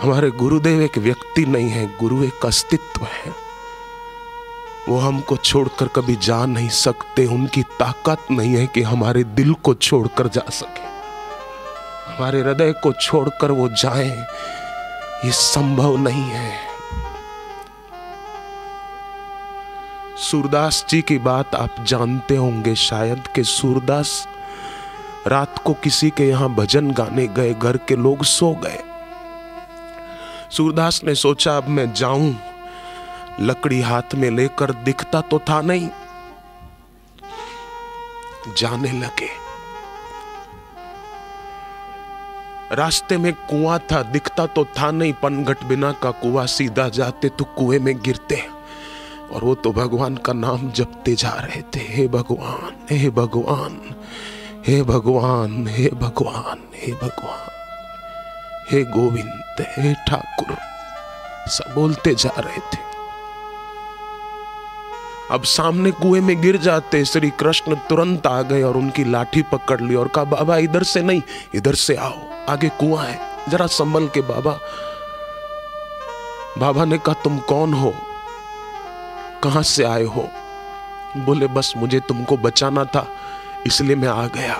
हमारे 0.00 0.30
गुरुदेव 0.30 0.80
एक 0.82 0.98
व्यक्ति 0.98 1.44
नहीं 1.44 1.68
है, 1.68 1.86
गुरु 1.98 2.22
एक 2.24 2.44
अस्तित्व 2.46 3.04
है। 3.04 3.32
वो 4.88 4.98
हमको 4.98 5.36
छोड़कर 5.36 5.88
कभी 5.88 6.16
जा 6.16 6.44
नहीं 6.46 6.68
सकते, 6.68 7.26
उनकी 7.26 7.62
ताकत 7.62 8.30
नहीं 8.30 8.54
है 8.56 8.66
कि 8.66 8.82
हमारे 8.82 9.24
दिल 9.24 9.52
को 9.54 9.74
छोड़कर 9.74 10.28
जा 10.28 10.42
सके। 10.50 10.86
हमारे 12.12 12.40
हृदय 12.40 12.72
को 12.72 12.92
छोड़कर 12.92 13.50
वो 13.50 13.68
जाए, 13.68 14.26
ये 15.24 15.32
संभव 15.32 15.96
नहीं 15.96 16.22
है। 16.22 16.52
सूरदास 20.22 20.84
जी 20.88 21.02
की 21.02 21.18
बात 21.18 21.54
आप 21.54 21.84
जानते 21.84 22.36
होंगे 22.36 22.74
शायद 22.74 23.26
कि 23.34 23.44
सूरदास 23.44 24.26
रात 25.26 25.58
को 25.58 25.74
किसी 25.74 26.10
के 26.10 26.28
यहाँ 26.28 26.54
भजन 26.54 26.90
गाने 26.90 27.26
गए, 27.26 27.54
घर 27.54 27.76
के 27.76 27.96
लोग 27.96 28.24
सो 28.24 28.52
गए। 28.54 28.84
सूरदास 30.50 31.00
ने 31.04 31.14
सोचा, 31.14 31.56
अब 31.56 31.68
मैं 31.68 31.92
जाऊँ। 31.92 32.36
लकड़ी 33.40 33.80
हाथ 33.80 34.14
में 34.14 34.30
लेकर 34.30 34.72
दिखता 34.72 35.20
तो 35.20 35.38
था 35.38 35.60
नहीं। 35.60 35.88
जाने 38.56 38.92
लगे। 38.92 39.48
रास्ते 42.72 43.18
में 43.18 43.32
कुआँ 43.32 43.78
था, 43.78 44.02
दिखता 44.02 44.46
तो 44.46 44.64
था 44.64 44.90
नहीं। 44.90 45.12
पनघट 45.12 45.64
बिना 45.64 45.92
का 45.92 46.10
कुआँ 46.10 46.46
सीधा 46.46 46.88
जाते 46.88 47.28
तो 47.28 47.44
कुएँ 47.44 47.78
में 47.78 48.02
गिरते। 48.02 48.48
और 49.32 49.44
वो 49.44 49.54
तो 49.54 49.72
भगवान 49.72 50.16
का 50.16 50.32
नाम 50.32 50.70
जपते 50.70 51.14
जा 51.14 51.30
रहे 51.30 51.62
थे। 51.62 51.80
हे 51.80 52.08
भगवान 52.08 52.96
हे 52.96 53.10
भगवान 53.10 53.94
हे 54.66 54.82
भगवान 54.82 55.68
हे 55.68 55.88
भगवान 55.88 56.58
हे 56.74 56.92
भगवान। 56.92 57.57
हे 58.70 58.82
गोविंद, 58.84 59.64
हे 59.78 59.94
ठाकुर, 60.08 60.56
सब 61.48 61.74
बोलते 61.74 62.14
जा 62.14 62.30
रहे 62.38 62.58
थे। 62.58 62.78
अब 65.30 65.42
सामने 65.42 65.90
कुएँ 65.90 66.20
में 66.20 66.40
गिर 66.42 66.56
जाते 66.56 67.04
श्री 67.04 67.30
कृष्ण 67.30 67.74
तुरंत 67.88 68.26
आ 68.26 68.42
गए 68.42 68.62
और 68.62 68.76
उनकी 68.76 69.04
लाठी 69.04 69.42
पकड़ 69.42 69.80
ली 69.80 69.94
और 69.94 70.08
कहा, 70.08 70.24
बाबा, 70.24 70.56
इधर 70.56 70.82
से 70.82 71.02
नहीं, 71.02 71.22
इधर 71.54 71.74
से 71.74 71.96
आओ, 71.96 72.18
आगे 72.48 72.68
कुआँ 72.68 73.04
है, 73.04 73.18
जरा 73.48 73.66
संभल 73.66 74.08
के 74.08 74.20
बाबा। 74.20 74.58
बाबा 76.58 76.84
ने 76.84 76.98
कहा, 76.98 77.14
तुम 77.24 77.38
कौन 77.38 77.74
हो? 77.74 77.94
कहाँ 79.42 79.62
से 79.62 79.84
आए 79.84 80.04
हो? 80.04 80.28
बोले, 81.16 81.46
बस 81.46 81.74
मुझे 81.76 82.00
तुमको 82.00 82.36
बचाना 82.36 82.84
था, 82.84 83.06
इसलिए 83.66 83.96
मैं 83.96 84.08
आ 84.08 84.26
गया। 84.26 84.58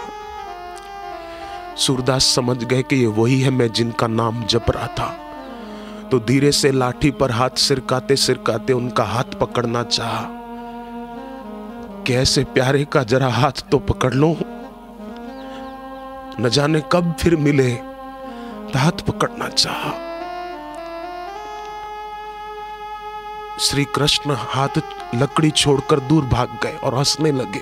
सूरदास 1.79 2.25
समझ 2.25 2.65
गए 2.65 2.83
कि 2.83 2.97
ये 2.97 3.07
वही 3.07 3.41
है 3.41 3.51
मैं 3.51 3.73
जिनका 3.73 4.07
नाम 4.07 4.45
जप 4.45 4.71
रहा 4.71 4.87
था। 4.87 5.07
तो 6.11 6.19
धीरे 6.21 6.53
से 6.53 6.73
लाठी 6.73 7.11
पर 7.11 7.31
हाथ 7.31 7.51
सिरकाते 7.51 8.17
सिरकाते 8.17 8.73
उनका 8.73 9.05
हाथ 9.05 9.39
पकड़ना 9.41 9.83
चाहा। 9.83 10.27
कैसे 12.07 12.45
प्यारे 12.45 12.85
का 12.85 13.03
जरा 13.03 13.29
हाथ 13.29 13.63
तो 13.71 13.79
पकड़ 13.79 14.15
लो? 14.15 14.37
न 16.41 16.49
जाने 16.53 16.83
कब 16.93 17.15
फिर 17.21 17.37
मिले, 17.37 17.71
हाथ 18.77 19.07
पकड़ना 19.07 19.49
चाहा। 19.49 19.93
श्री 23.61 23.85
कृष्ण 23.85 24.35
हाथ 24.39 24.79
लकड़ी 25.15 25.51
छोड़कर 25.51 26.01
दूर 26.01 26.25
भाग 26.25 26.59
गए 26.63 26.77
और 26.85 26.95
हंसने 26.95 27.33
लगे। 27.33 27.61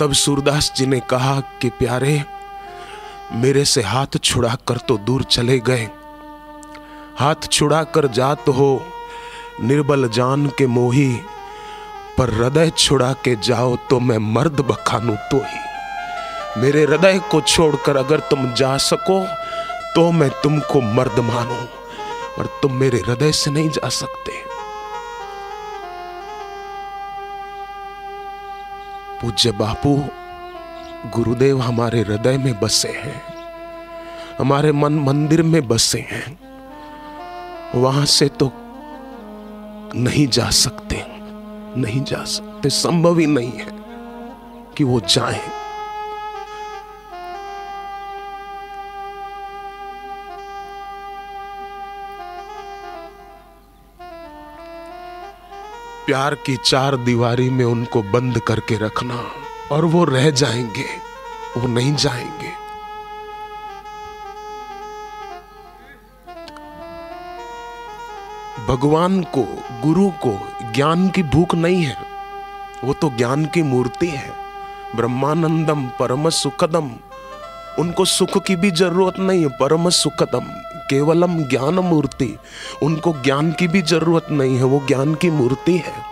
तब 0.00 0.12
सूरदास 0.14 0.72
जी 0.76 0.86
ने 0.86 0.98
कहा 1.10 1.40
कि 1.60 1.68
प्यारे, 1.78 2.22
मेरे 3.32 3.64
से 3.64 3.82
हाथ 3.82 4.16
छुड़ा 4.24 4.54
कर 4.68 4.76
तो 4.88 4.96
दूर 4.98 5.22
चले 5.24 5.58
गए। 5.60 5.88
हाथ 7.18 7.48
छुड़ा 7.48 7.82
कर 7.86 8.06
जात 8.08 8.48
हो, 8.48 8.70
निर्बल 9.62 10.08
जान 10.08 10.46
के 10.58 10.66
मोही, 10.68 11.10
पर 12.18 12.30
हृदय 12.34 12.70
छुड़ा 12.78 13.12
के 13.24 13.34
जाओ 13.42 13.76
तो 13.90 14.00
मैं 14.00 14.18
मर्द 14.32 14.60
बखानू 14.70 15.16
तो 15.30 15.38
ही 15.38 16.60
मेरे 16.60 16.82
हृदय 16.84 17.18
को 17.30 17.40
छोड़कर 17.42 17.96
अगर 17.96 18.20
तुम 18.20 18.52
जा 18.54 18.76
सको 18.80 19.20
तो 19.94 20.10
मैं 20.12 20.30
तुमको 20.42 20.80
मर्द 20.80 21.18
मानू, 21.24 21.60
और 22.38 22.46
तुम 22.62 22.72
मेरे 22.74 22.98
हृदय 22.98 23.32
से 23.32 23.50
नहीं 23.50 23.70
जा 23.70 23.88
सकते। 23.90 24.49
पूज्य 29.22 29.50
बापू, 29.52 29.96
गुरुदेव 31.06 31.60
हमारे 31.60 32.00
हृदय 32.00 32.38
में 32.38 32.60
बसे 32.60 32.88
हैं, 32.88 33.22
हमारे 34.38 34.72
मन 34.72 34.98
मंदिर 34.98 35.42
में 35.42 35.68
बसे 35.68 36.00
हैं। 36.10 36.38
वहाँ 37.74 38.04
से 38.06 38.28
तो 38.28 38.50
नहीं 39.94 40.26
जा 40.28 40.50
सकते, 40.50 41.04
नहीं 41.80 42.02
जा 42.04 42.24
सकते, 42.24 42.70
संभव 42.70 43.18
ही 43.18 43.26
नहीं 43.26 43.52
है 43.52 43.66
कि 44.76 44.84
वो 44.84 45.00
जाएँ। 45.00 45.59
प्यार 56.10 56.34
की 56.34 56.56
चार 56.56 56.96
दीवारी 56.96 57.50
में 57.50 57.64
उनको 57.64 58.02
बंद 58.02 58.38
करके 58.38 58.76
रखना। 58.76 59.24
और 59.72 59.84
वो 59.84 60.04
रह 60.04 60.30
जाएँगे, 60.30 60.84
वो 61.56 61.68
नहीं 61.68 61.96
जाएँगे। 61.96 62.48
भगवान 68.72 69.22
को, 69.22 69.62
गुरु 69.82 70.10
को 70.10 70.48
ज्ञान 70.72 71.10
की 71.10 71.22
भूख 71.22 71.54
नहीं 71.54 71.82
है। 71.82 71.96
वो 72.84 72.92
तो 72.92 73.10
ज्ञान 73.10 73.44
की 73.44 73.62
मूर्ति 73.62 74.08
है। 74.08 74.32
ब्रह्मानंदम 74.96 75.86
परम 75.86 76.28
सुखदम। 76.28 76.90
उनको 77.78 78.04
सुख 78.04 78.44
की 78.44 78.56
भी 78.56 78.70
ज़रूरत 78.70 79.18
नहीं 79.18 79.40
है 79.40 79.48
परम 79.48 79.90
सुखदम। 79.90 80.59
केवलम 80.90 81.42
ज्ञान 81.42 81.74
मूर्ति। 81.74 82.38
उनको 82.82 83.12
ज्ञान 83.12 83.52
की 83.52 83.68
भी 83.68 83.82
ज़रूरत 83.82 84.26
नहीं 84.30 84.56
है, 84.56 84.62
वो 84.62 84.86
ज्ञान 84.88 85.14
की 85.14 85.30
मूर्ति 85.30 85.76
है। 85.76 86.10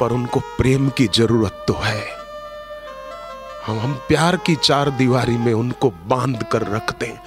पर 0.00 0.12
उनको 0.12 0.40
प्रेम 0.40 0.88
की 0.88 1.06
ज़रूरत 1.06 1.64
तो 1.68 1.74
है। 1.74 2.08
हम 3.66 3.78
हम 3.78 3.92
प्यार 3.92 4.36
की 4.36 4.56
चार 4.56 4.90
दीवारी 4.90 5.36
में 5.36 5.52
उनको 5.52 5.90
बाँध 5.90 6.42
कर 6.42 6.62
रखते 6.62 7.06
हैं। 7.06 7.22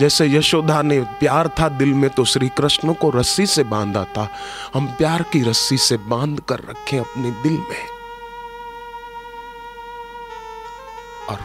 जैसे 0.00 0.26
यशोदा 0.26 0.82
ने 0.82 1.00
प्यार 1.00 1.48
था 1.48 1.68
दिल 1.68 1.88
में 1.88 2.10
तो 2.10 2.24
श्री 2.24 2.48
कृष्ण 2.48 2.92
को 2.92 3.10
रस्सी 3.10 3.46
से 3.46 3.64
बांधा 3.64 4.04
था। 4.04 4.28
हम 4.74 4.86
प्यार 4.86 5.22
की 5.22 5.42
रस्सी 5.42 5.78
से 5.78 5.96
बाँध 5.96 6.40
कर 6.40 6.58
रखें 6.58 6.98
अपने 7.00 7.30
दिल 7.30 7.52
में। 7.52 7.86
और 11.30 11.38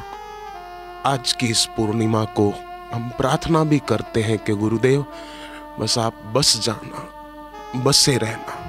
आज 1.05 1.33
की 1.33 1.47
इस 1.47 1.65
पूर्णिमा 1.65 2.23
को 2.23 2.53
हम 2.93 3.09
प्रार्थना 3.09 3.63
भी 3.63 3.79
करते 3.79 4.23
हैं 4.23 4.37
कि 4.39 4.53
गुरुदेव, 4.53 5.05
बस 5.79 5.97
आप 5.97 6.13
बस 6.13 6.59
जाना, 6.59 7.13
बसे 7.79 8.17
रहना। 8.17 8.63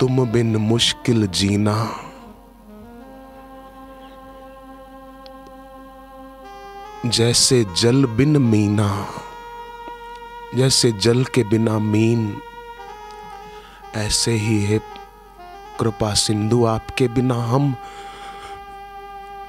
तुम 0.00 0.32
बिन 0.32 0.56
मुश्किल 0.56 1.26
जीना। 1.26 2.00
जैसे 7.06 7.64
जल 7.64 8.06
बिन 8.06 8.36
मीना, 8.36 9.08
जैसे 10.54 10.92
जल 10.92 11.24
के 11.24 11.44
बिना 11.44 11.78
मीन, 11.78 12.42
ऐसे 13.94 14.32
ही 14.32 14.64
है 14.64 14.78
कृपा 15.80 16.14
सिंधु 16.14 16.66
आपके 16.66 17.08
बिना। 17.08 17.34
हम 17.34 17.76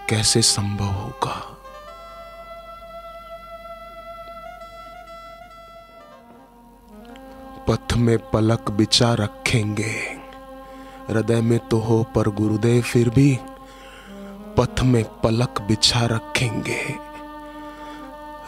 कैसे 0.10 0.42
संभव 0.42 0.86
होगा? 0.86 1.57
पथ 7.70 7.94
में 7.98 8.18
पलक 8.18 8.72
बिछा 8.72 9.14
रखेंगे। 9.14 10.18
हृदय 11.10 11.42
में 11.42 11.60
तो 11.60 11.80
हो 11.80 12.04
पर 12.04 12.28
गुरुदेव, 12.28 12.82
फिर 12.82 13.10
भी 13.10 13.40
पथ 14.58 14.82
में 14.84 15.04
पलक 15.04 15.62
बिछा 15.62 16.06
रखेंगे। 16.06 16.96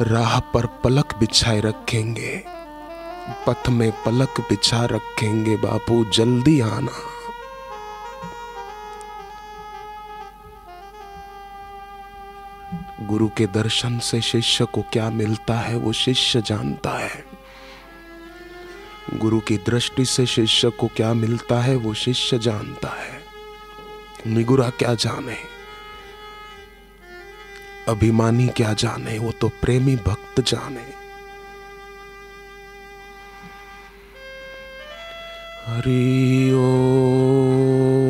राह 0.01 0.39
पर 0.39 0.65
पलक 0.65 1.15
बिछाए 1.19 1.59
रखेंगे। 1.59 2.43
पथ 3.47 3.69
में 3.69 3.91
पलक 3.91 4.39
बिछा 4.39 4.85
रखेंगे, 4.85 5.57
बापू, 5.57 6.05
जल्दी 6.05 6.59
आना। 6.59 6.91
गुरु 13.05 13.29
के 13.37 13.47
दर्शन 13.47 13.99
से 13.99 14.21
शिष्य 14.21 14.65
को 14.65 14.81
क्या 14.81 15.09
मिलता 15.09 15.53
है, 15.53 15.77
वो 15.77 15.93
शिष्य 15.93 16.41
जानता 16.41 16.89
है। 16.89 17.28
गुरु 19.13 19.39
की 19.39 19.57
दृष्टि 19.57 20.05
से 20.05 20.25
शिष्य 20.25 20.69
को 20.69 20.87
क्या 20.87 21.13
मिलता 21.13 21.61
है, 21.61 21.75
वो 21.75 21.93
शिष्य 21.93 22.39
जानता 22.39 22.89
है। 22.89 23.21
निगुरा 24.27 24.69
क्या 24.69 24.93
जाने? 24.93 25.37
अभिमानी 27.87 28.47
क्या 28.47 28.73
जाने? 28.73 29.19
वो 29.19 29.31
तो 29.31 29.49
प्रेमी 29.49 29.95
भक्त 29.95 30.41
जाने। 30.41 30.99
हरि 35.73 36.51
ओ 36.53 38.08